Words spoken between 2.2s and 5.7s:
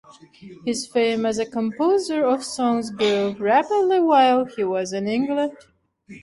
of songs grew rapidly while he was in England.